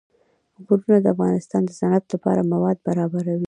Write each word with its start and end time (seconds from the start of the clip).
غرونه 0.65 0.97
د 1.01 1.05
افغانستان 1.15 1.61
د 1.65 1.71
صنعت 1.79 2.05
لپاره 2.13 2.49
مواد 2.53 2.77
برابروي. 2.87 3.37